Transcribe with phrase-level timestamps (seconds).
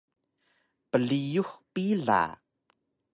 [0.91, 1.45] Priyux
[1.75, 2.41] pila